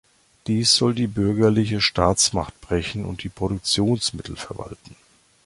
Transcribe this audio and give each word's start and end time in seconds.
Dies 0.47 0.75
soll 0.75 0.95
die 0.95 1.05
bürgerliche 1.05 1.79
Staatsmacht 1.79 2.59
brechen 2.59 3.05
und 3.05 3.21
die 3.21 3.29
Produktionsmittel 3.29 4.35
verwalten. 4.35 4.95